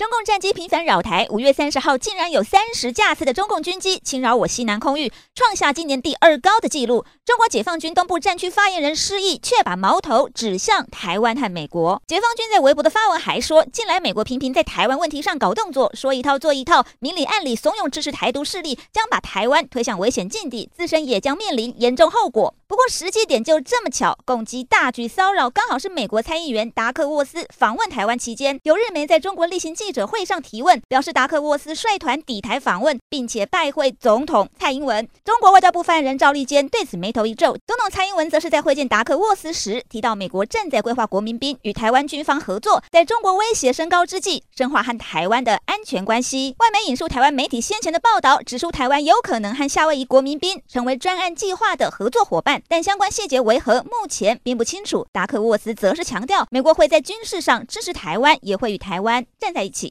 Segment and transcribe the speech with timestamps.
[0.00, 7.04] 中共战机频繁扰台，五月三十号竟然有三十架次的中共军机侵扰我西南空域，创下今年第二高的纪录。
[7.26, 12.00] 中国解放军东部战区发言人施毅却把矛头指向台湾和美国。
[12.06, 22.54] 解放军在微博的发文还说，近来美国频频在台湾问题上搞动作，说一套做一套，明里暗里怂恿支持台独势力，将把台湾推向危险境地，自身也将面临严重后果。
[22.70, 35.08] 不过时机点就这么巧，共机大举骚扰，刚好是美国参议员达克沃斯访问台湾期间，有日媒在中国例行记者会上提问，表示达克沃斯率团抵台访问，并且拜会总统蔡英文。
[35.24, 37.56] 中国外交部发言人赵立坚对此眉头一皱。
[37.66, 46.54] 总统蔡英文则是在会见达克沃斯时提到，美国正在规划国民兵与台湾军方合作，在中国威胁升高之际，深化和台湾的安全关系。
[46.60, 55.06] 外引述台湾媒体先前的报道，指出台湾有可能和夏威夷国民兵成为专案计划的合作伙伴，但相关细节为何，目前并不清楚。
[55.12, 59.88] 达克沃斯则是强调，美国会在军事上支持台湾，也会与台湾站在一起。